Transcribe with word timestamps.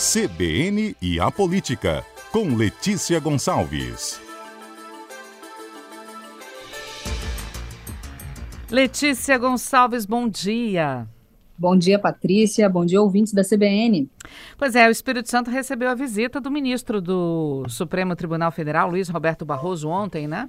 CBN 0.00 0.96
e 1.02 1.20
a 1.20 1.30
Política, 1.30 2.02
com 2.32 2.56
Letícia 2.56 3.20
Gonçalves. 3.20 4.18
Letícia 8.70 9.36
Gonçalves, 9.36 10.06
bom 10.06 10.26
dia. 10.26 11.06
Bom 11.58 11.76
dia, 11.76 11.98
Patrícia. 11.98 12.66
Bom 12.66 12.86
dia, 12.86 12.98
ouvintes 12.98 13.34
da 13.34 13.44
CBN. 13.44 14.08
Pois 14.56 14.74
é, 14.74 14.88
o 14.88 14.90
Espírito 14.90 15.28
Santo 15.28 15.50
recebeu 15.50 15.90
a 15.90 15.94
visita 15.94 16.40
do 16.40 16.50
ministro 16.50 17.02
do 17.02 17.66
Supremo 17.68 18.16
Tribunal 18.16 18.50
Federal, 18.50 18.88
Luiz 18.88 19.10
Roberto 19.10 19.44
Barroso, 19.44 19.90
ontem, 19.90 20.26
né? 20.26 20.48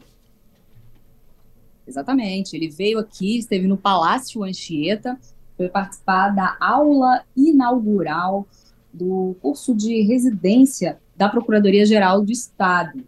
Exatamente. 1.86 2.56
Ele 2.56 2.70
veio 2.70 3.00
aqui, 3.00 3.40
esteve 3.40 3.68
no 3.68 3.76
Palácio 3.76 4.46
Anchieta, 4.46 5.20
foi 5.58 5.68
participar 5.68 6.30
da 6.30 6.56
aula 6.58 7.26
inaugural 7.36 8.48
do 8.94 9.36
curso 9.42 9.74
de 9.76 10.02
residência 10.02 11.00
da 11.16 11.30
Procuradoria-Geral 11.30 12.22
do 12.22 12.32
Estado. 12.32 13.04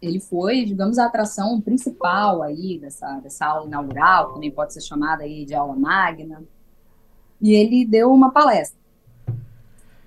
Ele 0.00 0.20
foi, 0.20 0.64
digamos, 0.64 0.98
a 0.98 1.06
atração 1.06 1.60
principal 1.60 2.42
aí 2.42 2.78
dessa, 2.78 3.18
dessa 3.20 3.46
aula 3.46 3.66
inaugural, 3.66 4.34
também 4.34 4.50
pode 4.50 4.72
ser 4.72 4.80
chamada 4.80 5.24
aí 5.24 5.44
de 5.44 5.54
aula 5.54 5.74
magna, 5.74 6.42
e 7.40 7.54
ele 7.54 7.84
deu 7.84 8.12
uma 8.12 8.30
palestra. 8.30 8.78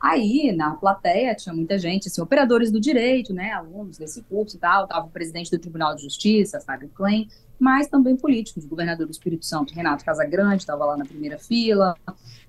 Aí, 0.02 0.52
na 0.52 0.72
plateia, 0.72 1.36
tinha 1.36 1.54
muita 1.54 1.78
gente, 1.78 2.08
assim, 2.08 2.20
operadores 2.20 2.72
do 2.72 2.80
direito, 2.80 3.36
né, 3.36 3.52
alunos 3.52 4.00
desse 4.00 4.24
curso 4.24 4.55
e 4.55 4.60
tal, 4.60 4.86
estava 4.86 5.05
o 5.05 5.12
presidente 5.12 5.52
do 5.52 5.60
Tribunal 5.60 5.96
de 5.96 6.02
Justiça, 6.02 6.60
Fábio 6.60 6.90
Klein, 6.90 7.30
mas 7.60 7.88
também 7.88 8.18
políticos, 8.18 8.66
o 8.66 8.68
governador 8.68 9.05
do 9.05 9.12
Espírito 9.12 9.46
Santo, 9.46 9.76
Renato 9.76 10.04
Casagrande, 10.04 10.64
estava 10.64 10.84
lá 10.86 10.98
na 10.98 11.05
primeira 11.05 11.38
fila, 11.38 11.96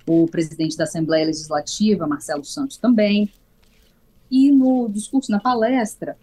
o 0.08 0.26
presidente 0.26 0.78
da 0.78 0.84
Assembleia 0.84 1.26
Legislativa, 1.26 2.06
Marcelo 2.06 2.42
Santos, 2.42 2.78
também. 2.78 3.30
E 4.30 4.50
no 4.50 4.88
discurso, 4.88 5.30
na 5.30 5.38
palestra, 5.38 6.16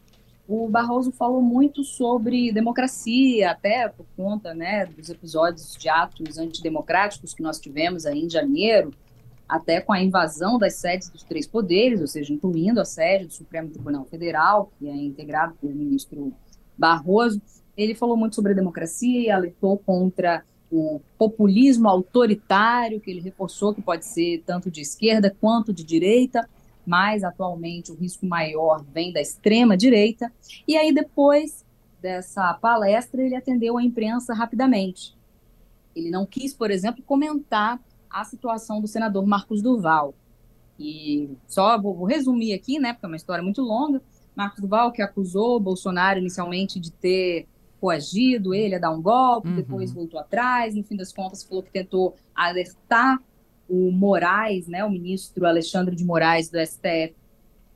o 0.48 0.68
Barroso 0.68 1.12
falou 1.12 1.44
muito 1.44 1.84
sobre 1.84 2.52
democracia, 2.52 3.52
até 3.52 3.88
por 3.88 4.08
conta 4.18 4.56
né, 4.56 4.88
dos 4.88 5.08
episódios 5.12 5.76
de 5.78 5.88
atos 5.88 6.40
antidemocráticos 6.40 7.36
que 7.36 7.44
nós 7.44 7.60
tivemos 7.60 8.08
aí 8.08 8.26
em 8.26 8.30
janeiro, 8.30 8.92
até 9.50 9.82
com 9.82 9.92
a 9.92 10.02
invasão 10.02 10.60
das 10.60 10.76
sedes 10.76 11.10
dos 11.10 11.24
três 11.24 11.48
poderes, 11.48 12.00
ou 12.00 12.08
seja, 12.08 12.32
incluindo 12.32 12.80
a 12.80 12.86
sede 12.86 13.26
do 13.26 13.34
Supremo 13.34 13.70
Tribunal 13.70 14.06
Federal, 14.06 14.72
que 14.78 14.88
é 14.88 14.96
integrado 14.96 15.56
pelo 15.60 15.74
ministro 15.74 16.32
Barroso. 16.78 17.42
Ele 17.76 17.96
falou 17.96 18.16
muito 18.16 18.36
sobre 18.36 18.52
a 18.52 18.56
democracia 18.56 19.20
e 19.20 19.32
alertou 19.32 19.78
contra 19.80 20.44
o 20.72 21.02
populismo 21.18 21.90
autoritário, 21.90 23.02
que 23.02 23.10
ele 23.10 23.22
reforçou 23.22 23.74
que 23.74 23.82
pode 23.82 24.06
ser 24.06 24.44
tanto 24.46 24.70
de 24.70 24.82
esquerda 24.82 25.36
quanto 25.42 25.74
de 25.74 25.84
direita, 25.84 26.48
mas 26.86 27.24
atualmente 27.24 27.92
o 27.92 27.96
risco 27.96 28.28
maior 28.28 28.86
vem 28.94 29.12
da 29.12 29.20
extrema 29.20 29.76
direita. 29.76 30.32
E 30.68 30.78
aí, 30.78 30.94
depois 30.94 31.66
dessa 32.00 32.54
palestra, 32.54 33.22
ele 33.24 33.36
atendeu 33.36 33.78
a 33.78 33.84
imprensa 33.84 34.34
rapidamente. 34.34 35.18
Ele 35.96 36.12
não 36.12 36.26
quis, 36.26 36.54
por 36.54 36.70
exemplo, 36.70 37.04
comentar 37.04 37.80
a 38.10 38.24
situação 38.24 38.82
do 38.82 38.88
senador 38.88 39.26
Marcos 39.26 39.62
Duval. 39.62 40.14
E 40.80 41.30
só 41.48 41.80
vou, 41.80 41.94
vou 41.94 42.06
resumir 42.06 42.54
aqui, 42.54 42.80
né, 42.80 42.94
porque 42.94 43.06
é 43.06 43.10
uma 43.10 43.18
história 43.18 43.44
muito 43.44 43.62
longa. 43.62 44.02
Marcos 44.36 44.62
Duval, 44.62 44.92
que 44.92 45.02
acusou 45.02 45.60
Bolsonaro 45.60 46.20
inicialmente 46.20 46.80
de 46.80 46.92
ter 46.92 47.48
coagido 47.80 48.54
ele 48.54 48.76
a 48.76 48.80
dar 48.80 48.92
um 48.92 49.02
golpe, 49.02 49.50
uhum. 49.50 49.56
depois 49.56 49.92
voltou 49.92 50.20
atrás, 50.20 50.76
no 50.76 50.84
fim 50.84 50.96
das 50.96 51.14
contas 51.14 51.44
falou 51.44 51.64
que 51.64 51.72
tentou 51.72 52.16
alertar 52.36 53.20
o 53.70 53.92
Moraes, 53.92 54.68
né, 54.68 54.84
o 54.84 54.90
ministro 54.90 55.46
Alexandre 55.46 55.96
de 55.96 56.04
Moraes 56.04 56.50
do 56.50 56.60
STF, 56.60 57.16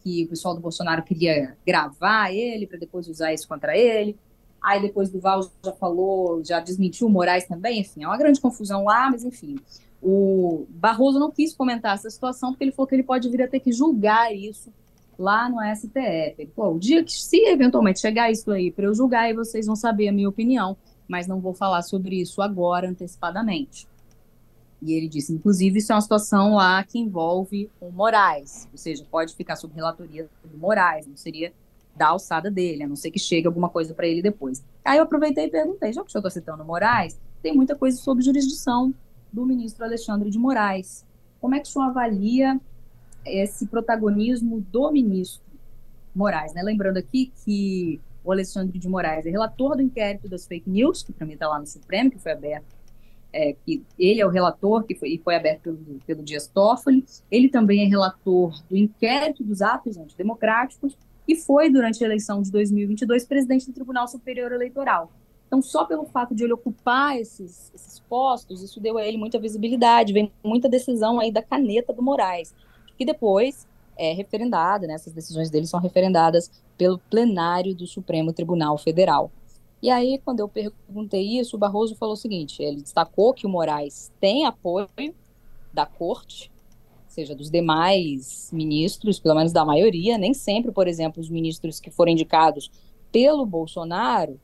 que 0.02 0.26
o 0.26 0.28
pessoal 0.28 0.56
do 0.56 0.60
Bolsonaro 0.60 1.04
queria 1.04 1.56
gravar 1.66 2.34
ele 2.34 2.68
para 2.68 2.78
depois 2.78 3.08
usar 3.08 3.34
isso 3.34 3.48
contra 3.48 3.78
ele. 3.78 4.18
Aí 4.62 4.82
depois 4.82 5.10
do 5.10 5.20
Val 5.20 5.50
já 5.64 5.74
falou, 5.74 6.44
já 6.44 6.60
desmentiu 6.60 7.08
o 7.08 7.10
Moraes 7.10 7.46
também, 7.46 7.80
enfim, 7.80 8.04
é 8.04 8.08
uma 8.08 8.18
grande 8.18 8.42
confusão 8.42 8.86
lá, 8.86 9.10
mas 9.10 9.24
enfim. 9.24 9.58
O 10.06 10.68
Barroso 10.70 11.18
não 11.18 11.32
quis 11.32 11.56
comentar 11.56 11.96
essa 11.96 12.10
situação 12.10 12.52
porque 12.52 12.66
ele 12.66 12.74
falou 12.74 12.88
que 12.88 12.96
ele 12.96 13.04
pode 13.04 13.30
vir 13.30 13.42
a 13.42 13.48
ter 13.48 13.62
que 13.62 13.72
julgar 13.72 14.36
isso 14.36 14.70
lá 15.18 15.48
no 15.48 15.58
STF. 15.76 16.46
Pô, 16.56 16.72
o 16.72 16.80
dia 16.80 17.04
que, 17.04 17.14
se 17.14 17.38
eventualmente 17.46 18.02
chegar 18.02 18.30
isso 18.30 18.52
aí 18.52 18.70
para 18.70 18.86
eu 18.86 18.94
julgar, 18.94 19.24
aí 19.24 19.34
vocês 19.34 19.66
vão 19.66 19.76
saber 19.76 20.10
a 20.10 20.12
minha 20.12 20.28
opinião, 20.28 20.76
mas 21.08 21.26
não 21.26 21.40
vou 21.40 21.54
falar 21.54 21.82
sobre 21.84 22.20
isso 22.20 22.42
agora, 22.42 22.90
antecipadamente. 22.90 23.88
E 24.82 24.92
ele 24.92 25.08
disse, 25.08 25.32
inclusive, 25.32 25.80
isso 25.80 25.94
é 25.94 25.96
uma 25.96 26.02
situação 26.02 26.56
lá 26.56 26.84
que 26.84 27.00
envolve 27.00 27.70
o 27.80 27.90
Moraes, 27.90 28.68
ou 28.70 28.78
seja, 28.78 29.06
pode 29.10 29.34
ficar 29.34 29.56
sob 29.56 29.74
relatoria 29.74 30.30
do 30.44 30.58
Moraes, 30.58 31.08
não 31.08 31.16
seria 31.16 31.54
da 31.96 32.10
alçada 32.10 32.52
dele, 32.52 32.84
a 32.84 32.88
não 32.88 32.96
ser 32.98 33.10
que 33.10 33.20
chegue 33.20 33.48
alguma 33.48 33.70
coisa 33.70 33.94
para 33.94 34.08
ele 34.08 34.22
depois. 34.22 34.62
Aí 34.84 34.98
eu 34.98 35.04
aproveitei 35.04 35.46
e 35.46 35.50
perguntei, 35.50 35.94
já 35.94 36.02
que 36.02 36.10
o 36.10 36.12
senhor 36.12 36.20
está 36.20 36.30
citando 36.30 36.66
Moraes, 36.66 37.18
tem 37.42 37.56
muita 37.56 37.76
coisa 37.76 37.98
sobre 37.98 38.24
jurisdição 38.24 38.94
do 39.34 39.46
ministro 39.46 39.84
Alexandre 39.84 40.30
de 40.30 40.38
Moraes. 40.38 41.04
Como 41.42 41.56
é 41.56 41.60
que 41.60 41.68
o 41.68 41.72
senhor 41.72 41.86
avalia 41.86 42.62
esse 43.26 43.66
protagonismo 43.66 44.62
do 44.62 44.92
ministro 44.92 45.44
Moraes, 46.16 46.54
né? 46.54 46.62
Lembrando 46.62 46.98
aqui 46.98 47.32
que 47.44 48.00
o 48.24 48.32
Alexandre 48.32 48.78
de 48.78 48.88
Moraes 48.88 49.26
é 49.26 49.30
relator 49.30 49.76
do 49.76 49.82
inquérito 49.82 50.30
das 50.30 50.46
fake 50.46 50.70
news, 50.70 51.02
que 51.02 51.12
para 51.12 51.26
mim 51.26 51.34
está 51.34 51.48
lá 51.48 51.60
no 51.60 51.66
Supremo, 51.66 52.12
que 52.12 52.20
foi 52.20 52.32
aberto, 52.32 52.76
é, 53.34 53.56
que 53.66 53.84
ele 53.98 54.22
é 54.22 54.26
o 54.26 54.30
relator, 54.30 54.84
que 54.84 54.94
foi, 54.94 55.10
e 55.10 55.18
foi 55.18 55.36
aberto 55.36 55.64
pelo, 55.64 55.78
pelo 56.06 56.24
Dias 56.24 56.48
Toffoli. 56.48 57.04
Ele 57.32 57.50
também 57.50 57.84
é 57.84 57.86
relator 57.86 58.54
do 58.70 58.78
inquérito 58.78 59.44
dos 59.44 59.62
atos 59.62 59.98
antidemocráticos 59.98 60.96
e 61.28 61.36
foi, 61.36 61.70
durante 61.70 62.04
a 62.04 62.08
eleição 62.08 62.42
de 62.42 62.52
2022, 62.52 63.26
presidente 63.26 63.66
do 63.66 63.74
Tribunal 63.74 64.08
Superior 64.08 64.52
Eleitoral. 64.52 65.12
Então, 65.54 65.62
só 65.62 65.86
pelo 65.86 66.04
fato 66.06 66.34
de 66.34 66.44
ele 66.44 66.54
ocupar 66.54 67.16
esses, 67.16 67.72
esses 67.76 68.00
postos, 68.00 68.64
isso 68.64 68.80
deu 68.80 68.98
a 68.98 69.06
ele 69.06 69.18
muita 69.18 69.38
visibilidade, 69.38 70.12
vem 70.12 70.32
muita 70.44 70.68
decisão 70.68 71.20
aí 71.20 71.32
da 71.32 71.44
caneta 71.44 71.94
do 71.94 72.02
Moraes 72.02 72.56
que 72.98 73.06
depois 73.06 73.68
é 73.96 74.14
referendada, 74.14 74.88
né, 74.88 74.96
essas 74.96 75.14
decisões 75.14 75.52
dele 75.52 75.68
são 75.68 75.80
referendadas 75.80 76.50
pelo 76.76 76.98
plenário 76.98 77.76
do 77.76 77.86
Supremo 77.86 78.34
Tribunal 78.34 78.80
Federal. 78.80 79.32
E 79.80 79.92
aí, 79.92 80.20
quando 80.26 80.40
eu 80.40 80.50
perguntei 80.50 81.38
isso, 81.40 81.56
o 81.56 81.60
Barroso 81.60 81.96
falou 81.96 82.16
o 82.16 82.18
seguinte: 82.18 82.64
ele 82.64 82.82
destacou 82.82 83.32
que 83.32 83.46
o 83.46 83.50
Moraes 83.50 84.12
tem 84.20 84.46
apoio 84.48 84.90
da 85.72 85.86
corte, 85.86 86.52
seja 87.08 87.36
dos 87.36 87.52
demais 87.52 88.50
ministros, 88.52 89.20
pelo 89.20 89.36
menos 89.36 89.54
da 89.54 89.64
maioria, 89.64 90.18
nem 90.18 90.34
sempre, 90.34 90.72
por 90.72 90.88
exemplo, 90.88 91.22
os 91.22 91.30
ministros 91.30 91.80
que 91.80 91.92
foram 91.92 92.12
indicados 92.12 92.72
pelo 93.12 93.46
Bolsonaro, 93.46 94.40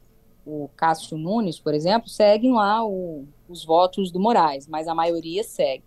o 0.50 0.70
Cássio 0.76 1.18
Nunes, 1.18 1.60
por 1.60 1.74
exemplo, 1.74 2.10
seguem 2.10 2.54
lá 2.54 2.86
o, 2.86 3.26
os 3.48 3.64
votos 3.64 4.12
do 4.12 4.20
Moraes, 4.20 4.68
mas 4.68 4.88
a 4.88 4.96
maioria 4.96 5.44
segue. 5.44 5.84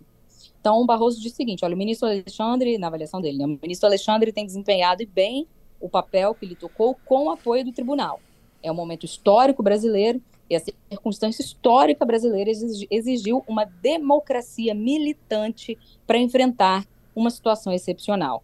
Então, 0.59 0.81
o 0.81 0.85
Barroso 0.85 1.17
disse 1.19 1.33
o 1.33 1.37
seguinte: 1.37 1.65
olha, 1.65 1.75
o 1.75 1.77
ministro 1.77 2.07
Alexandre, 2.07 2.77
na 2.77 2.87
avaliação 2.87 3.19
dele, 3.19 3.37
né, 3.37 3.45
o 3.45 3.59
ministro 3.61 3.87
Alexandre 3.87 4.31
tem 4.31 4.45
desempenhado 4.45 5.05
bem 5.07 5.45
o 5.79 5.89
papel 5.89 6.33
que 6.33 6.45
lhe 6.45 6.55
tocou 6.55 6.95
com 7.05 7.25
o 7.25 7.31
apoio 7.31 7.65
do 7.65 7.73
tribunal. 7.73 8.21
É 8.61 8.71
um 8.71 8.75
momento 8.75 9.05
histórico 9.05 9.61
brasileiro 9.61 10.21
e 10.49 10.55
a 10.55 10.61
circunstância 10.89 11.41
histórica 11.41 12.05
brasileira 12.05 12.49
exigiu 12.89 13.43
uma 13.45 13.65
democracia 13.65 14.73
militante 14.73 15.77
para 16.07 16.17
enfrentar 16.17 16.87
uma 17.13 17.29
situação 17.29 17.73
excepcional. 17.73 18.43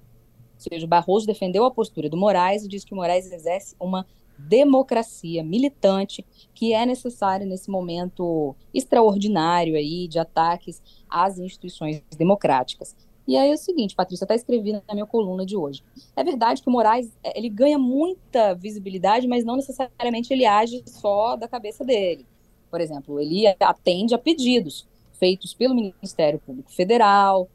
Ou 0.55 0.59
seja, 0.71 0.85
o 0.85 0.89
Barroso 0.89 1.25
defendeu 1.25 1.63
a 1.63 1.71
postura 1.71 2.09
do 2.09 2.17
Moraes 2.17 2.65
e 2.65 2.67
disse 2.67 2.85
que 2.85 2.93
o 2.93 2.97
Moraes 2.97 3.31
exerce 3.31 3.75
uma 3.79 4.05
democracia 4.47 5.43
militante 5.43 6.25
que 6.53 6.73
é 6.73 6.85
necessária 6.85 7.45
nesse 7.45 7.69
momento 7.69 8.55
extraordinário 8.73 9.75
aí 9.75 10.07
de 10.07 10.19
ataques 10.19 10.81
às 11.09 11.37
instituições 11.37 12.01
democráticas. 12.17 12.95
E 13.27 13.37
aí 13.37 13.51
é 13.51 13.53
o 13.53 13.57
seguinte, 13.57 13.95
Patrícia, 13.95 14.23
está 14.23 14.33
escrevendo 14.33 14.81
na 14.87 14.93
minha 14.95 15.05
coluna 15.05 15.45
de 15.45 15.55
hoje. 15.55 15.83
É 16.15 16.23
verdade 16.23 16.63
que 16.63 16.67
o 16.67 16.71
Moraes 16.71 17.15
é, 17.23 17.37
ele 17.37 17.47
ganha 17.47 17.77
muita 17.77 18.55
visibilidade, 18.55 19.27
mas 19.27 19.45
não 19.45 19.55
necessariamente 19.55 20.33
ele 20.33 20.47
age 20.47 20.81
só 20.87 21.35
da 21.35 21.47
cabeça 21.47 21.85
dele. 21.85 22.25
Por 22.71 22.81
exemplo, 22.81 23.19
ele 23.19 23.45
atende 23.59 24.15
a 24.15 24.17
pedidos 24.17 24.87
feitos 25.13 25.53
pelo 25.53 25.75
Ministério 25.75 26.39
Público 26.39 26.71
Federal, 26.71 27.47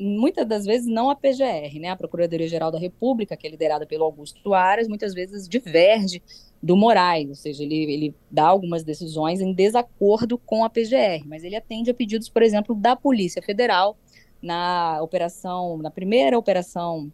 muitas 0.00 0.46
das 0.46 0.64
vezes 0.64 0.86
não 0.86 1.10
a 1.10 1.14
PGR, 1.14 1.78
né, 1.78 1.90
a 1.90 1.96
Procuradoria-Geral 1.96 2.72
da 2.72 2.78
República, 2.78 3.36
que 3.36 3.46
é 3.46 3.50
liderada 3.50 3.86
pelo 3.86 4.04
Augusto 4.04 4.54
Aras, 4.54 4.88
muitas 4.88 5.12
vezes 5.12 5.46
diverge 5.46 6.22
do 6.62 6.76
Moraes, 6.76 7.28
ou 7.28 7.34
seja, 7.34 7.62
ele, 7.62 7.92
ele 7.92 8.14
dá 8.30 8.46
algumas 8.46 8.82
decisões 8.82 9.40
em 9.40 9.52
desacordo 9.52 10.38
com 10.38 10.64
a 10.64 10.70
PGR, 10.70 11.26
mas 11.26 11.44
ele 11.44 11.56
atende 11.56 11.90
a 11.90 11.94
pedidos, 11.94 12.28
por 12.28 12.42
exemplo, 12.42 12.74
da 12.74 12.96
Polícia 12.96 13.42
Federal 13.42 13.96
na 14.42 15.00
operação, 15.02 15.78
na 15.78 15.90
primeira 15.90 16.38
operação 16.38 17.12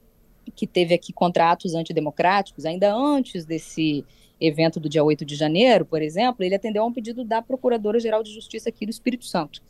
que 0.54 0.66
teve 0.66 0.94
aqui 0.94 1.12
contratos 1.12 1.74
antidemocráticos, 1.74 2.64
ainda 2.64 2.94
antes 2.94 3.44
desse 3.44 4.04
evento 4.40 4.78
do 4.78 4.88
dia 4.88 5.02
8 5.02 5.24
de 5.24 5.34
janeiro, 5.34 5.84
por 5.84 6.02
exemplo, 6.02 6.44
ele 6.44 6.54
atendeu 6.54 6.82
a 6.82 6.86
um 6.86 6.92
pedido 6.92 7.24
da 7.24 7.42
Procuradora-Geral 7.42 8.22
de 8.22 8.32
Justiça 8.32 8.68
aqui 8.68 8.86
do 8.86 8.90
Espírito 8.90 9.24
Santo 9.24 9.60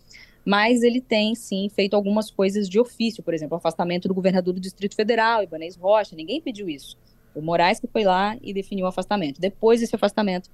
mas 0.47 0.85
ele 0.85 1.01
tem 1.01 1.35
sim 1.35 1.69
feito 1.69 1.95
algumas 1.95 2.31
coisas 2.31 2.69
de 2.69 2.79
ofício, 2.79 3.21
por 3.21 3.35
exemplo, 3.35 3.57
afastamento 3.57 4.07
do 4.07 4.15
governador 4.15 4.55
do 4.55 4.61
Distrito 4.61 4.95
Federal, 4.95 5.43
Ibanez 5.43 5.75
Rocha, 5.75 6.15
ninguém 6.15 6.41
pediu 6.41 6.69
isso. 6.69 6.97
O 7.35 7.43
Moraes 7.43 7.81
que 7.81 7.89
foi 7.89 8.05
lá 8.05 8.39
e 8.41 8.55
definiu 8.55 8.87
o 8.87 8.89
afastamento. 8.89 9.41
Depois 9.41 9.81
desse 9.81 9.97
afastamento 9.97 10.49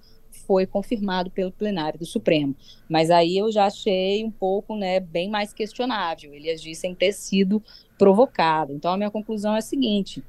foi 0.46 0.66
confirmado 0.66 1.30
pelo 1.30 1.52
plenário 1.52 1.98
do 1.98 2.06
Supremo. 2.06 2.56
Mas 2.88 3.10
aí 3.10 3.36
eu 3.36 3.52
já 3.52 3.66
achei 3.66 4.24
um 4.24 4.30
pouco, 4.30 4.74
né, 4.74 4.98
bem 4.98 5.28
mais 5.28 5.52
questionável. 5.52 6.32
Ele 6.32 6.50
agir 6.50 6.74
sem 6.74 6.94
ter 6.94 7.12
sido 7.12 7.62
provocado. 7.98 8.72
Então 8.72 8.92
a 8.92 8.96
minha 8.96 9.10
conclusão 9.10 9.54
é 9.54 9.58
a 9.58 9.62
seguinte: 9.62 10.24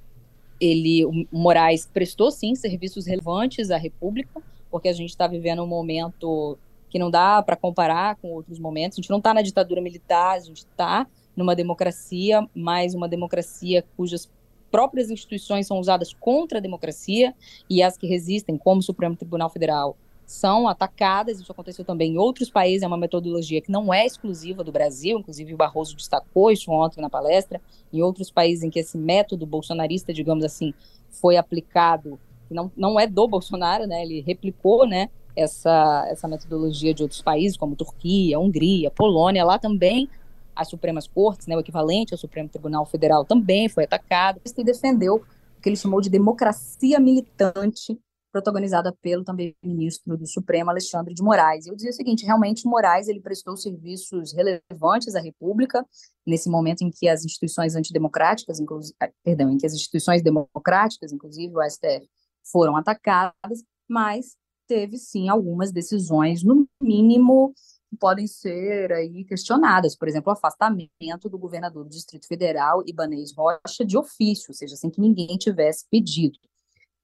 ele, 0.60 1.06
o 1.06 1.26
Moraes 1.32 1.90
prestou 1.92 2.30
sim 2.30 2.54
serviços 2.54 3.08
relevantes 3.08 3.72
à 3.72 3.78
República, 3.78 4.42
porque 4.70 4.90
a 4.90 4.94
gente 4.94 5.10
está 5.10 5.26
vivendo 5.26 5.64
um 5.64 5.68
momento 5.68 6.58
que 6.94 7.00
não 7.00 7.10
dá 7.10 7.42
para 7.42 7.56
comparar 7.56 8.18
com 8.18 8.32
outros 8.32 8.60
momentos. 8.60 9.00
A 9.00 9.02
gente 9.02 9.10
não 9.10 9.18
está 9.18 9.34
na 9.34 9.42
ditadura 9.42 9.82
militar, 9.82 10.36
a 10.36 10.40
gente 10.40 10.60
está 10.60 11.08
numa 11.36 11.56
democracia, 11.56 12.48
mas 12.54 12.94
uma 12.94 13.10
democracia 13.10 13.84
cujas 13.98 14.30
próprias 14.70 15.10
instituições 15.10 15.66
são 15.66 15.80
usadas 15.80 16.14
contra 16.14 16.60
a 16.60 16.62
democracia 16.62 17.34
e 17.68 17.82
as 17.82 17.98
que 17.98 18.06
resistem, 18.06 18.60
como 18.60 18.80
o 18.80 18.84
Supremo 18.84 19.16
Tribunal 19.16 19.50
Federal, 19.50 19.98
são 20.24 20.68
atacadas. 20.68 21.40
Isso 21.40 21.52
aconteceu 21.52 21.84
também 21.84 22.14
em 22.14 22.18
outros 22.20 22.52
países. 22.52 22.84
É 22.84 22.88
uma 22.88 22.96
metodologia 22.96 23.60
que 23.60 23.72
não 23.72 23.92
é 23.92 24.06
exclusiva 24.06 24.64
do 24.64 24.72
Brasil. 24.72 25.18
Inclusive, 25.18 25.56
o 25.56 25.58
Barroso 25.58 25.96
destacou 25.96 26.52
isso 26.52 26.72
ontem 26.72 27.02
na 27.02 27.10
palestra. 27.10 27.60
Em 27.92 28.04
outros 28.04 28.30
países 28.30 28.64
em 28.64 28.70
que 28.70 28.78
esse 28.78 29.00
método 29.00 29.48
bolsonarista, 29.48 30.14
digamos 30.14 30.46
assim, 30.46 30.76
foi 31.10 31.38
aplicado, 31.38 32.20
não, 32.52 32.72
não 32.78 33.00
é 33.00 33.08
do 33.08 33.28
Bolsonaro, 33.28 33.88
né? 33.88 34.04
Ele 34.04 34.22
replicou, 34.22 34.88
né? 34.88 35.10
Essa, 35.36 36.06
essa 36.10 36.28
metodologia 36.28 36.94
de 36.94 37.04
outros 37.04 37.22
países, 37.22 37.58
como 37.58 37.76
Turquia, 37.76 38.40
Hungria, 38.40 38.92
Polônia, 38.92 39.44
lá 39.44 39.58
também 39.58 40.10
as 40.56 40.70
Supremas 40.70 41.08
Cortes, 41.08 41.48
né, 41.48 41.56
o 41.56 41.60
equivalente 41.60 42.14
ao 42.14 42.18
Supremo 42.18 42.50
Tribunal 42.50 42.86
Federal, 42.86 43.26
também 43.26 43.68
foi 43.68 43.86
atacado. 43.86 44.40
E 44.46 44.64
defendeu 44.64 45.16
o 45.16 45.62
que 45.62 45.70
ele 45.70 45.76
chamou 45.76 46.00
de 46.00 46.10
democracia 46.10 47.00
militante, 47.00 47.98
protagonizada 48.32 48.92
pelo 49.02 49.24
também 49.24 49.56
ministro 49.64 50.18
do 50.18 50.26
Supremo, 50.26 50.70
Alexandre 50.70 51.14
de 51.14 51.22
Moraes. 51.22 51.66
E 51.66 51.70
eu 51.70 51.76
dizia 51.76 51.92
o 51.92 51.94
seguinte, 51.94 52.26
realmente 52.26 52.68
Moraes 52.68 53.08
ele 53.08 53.22
prestou 53.22 53.56
serviços 53.56 54.34
relevantes 54.34 55.16
à 55.16 55.22
República, 55.22 55.86
nesse 56.26 56.50
momento 56.50 56.84
em 56.84 56.90
que 56.90 57.08
as 57.08 57.24
instituições 57.24 57.76
antidemocráticas, 57.76 58.60
ah, 59.00 59.10
perdão, 59.24 59.52
em 59.52 59.58
que 59.58 59.66
as 59.66 59.74
instituições 59.74 60.24
democráticas, 60.24 61.12
inclusive 61.12 61.54
o 61.56 61.62
STF, 61.62 62.10
foram 62.44 62.76
atacadas, 62.76 63.64
mas 63.88 64.36
teve 64.68 64.98
sim 64.98 65.30
algumas 65.30 65.72
decisões, 65.72 66.44
no 66.44 66.68
mínimo, 66.82 67.54
que 67.90 67.98
podem 67.98 68.28
ser 68.28 68.92
aí 68.92 69.24
questionadas. 69.26 69.96
Por 69.96 70.08
exemplo, 70.08 70.30
o 70.32 70.34
afastamento 70.34 71.30
do 71.30 71.38
governador 71.38 71.84
do 71.84 71.90
Distrito 71.90 72.28
Federal, 72.28 72.84
Ibanez 72.86 73.34
Rocha, 73.36 73.86
de 73.86 73.98
ofício, 73.98 74.48
ou 74.50 74.56
seja, 74.56 74.76
sem 74.76 74.90
que 74.90 75.02
ninguém 75.02 75.38
tivesse 75.38 75.86
pedido. 75.90 76.38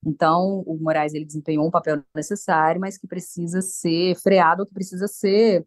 Então, 0.06 0.64
o 0.66 0.78
Moraes 0.78 1.14
ele 1.14 1.26
desempenhou 1.26 1.68
um 1.68 1.72
papel 1.72 2.02
necessário, 2.16 2.80
mas 2.80 2.98
que 2.98 3.08
precisa 3.08 3.62
ser 3.62 4.16
freado, 4.16 4.66
que 4.66 4.74
precisa 4.74 5.08
ser 5.08 5.66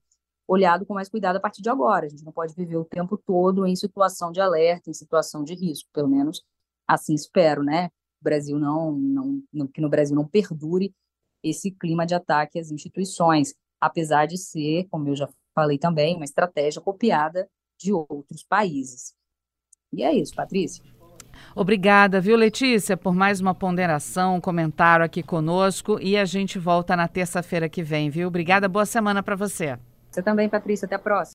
olhado 0.49 0.85
com 0.87 0.94
mais 0.94 1.09
cuidado 1.09 1.37
a 1.37 1.41
partir 1.41 1.62
de 1.62 1.69
agora. 1.69 2.06
A 2.06 2.09
gente 2.09 2.25
não 2.25 2.33
pode 2.33 2.55
viver 2.55 2.77
o 2.77 2.85
tempo 2.85 3.17
todo 3.17 3.67
em 3.67 3.77
situação 3.77 4.33
de 4.33 4.41
alerta, 4.41 4.91
em 4.91 4.94
situação 4.94 5.44
de 5.44 5.55
risco, 5.55 5.89
pelo 5.93 6.09
menos 6.09 6.43
assim 6.87 7.15
espero, 7.15 7.62
né? 7.62 7.87
O 8.21 8.25
Brasil 8.25 8.59
não, 8.59 8.93
não, 8.93 9.67
que 9.67 9.81
no 9.81 9.89
Brasil 9.89 10.15
não 10.17 10.27
perdure 10.27 10.94
esse 11.43 11.71
clima 11.71 12.06
de 12.06 12.15
ataque 12.15 12.59
às 12.59 12.71
instituições, 12.71 13.55
apesar 13.81 14.27
de 14.27 14.37
ser, 14.37 14.87
como 14.91 15.09
eu 15.09 15.17
já 15.17 15.29
falei 15.55 15.79
também, 15.79 16.17
uma 16.17 16.25
estratégia 16.25 16.81
copiada 16.81 17.49
de 17.79 17.93
outros 17.93 18.44
países. 18.44 19.15
E 19.93 20.03
é 20.03 20.12
isso, 20.12 20.35
Patrícia. 20.35 20.83
Obrigada, 21.55 22.21
viu, 22.21 22.37
Letícia, 22.37 22.97
por 22.97 23.15
mais 23.15 23.41
uma 23.41 23.55
ponderação, 23.55 24.37
um 24.37 24.41
comentário 24.41 25.05
aqui 25.05 25.23
conosco 25.23 25.99
e 26.00 26.17
a 26.17 26.25
gente 26.25 26.59
volta 26.59 26.97
na 26.97 27.09
terça-feira 27.09 27.69
que 27.69 27.83
vem, 27.83 28.09
viu? 28.09 28.29
Obrigada, 28.29 28.69
boa 28.69 28.87
semana 28.87 29.23
para 29.23 29.37
você. 29.37 29.79
Você 30.11 30.23
também, 30.23 30.49
Patrícia, 30.49 30.87
até 30.87 30.94
a 30.94 30.99
próxima. 30.99 31.31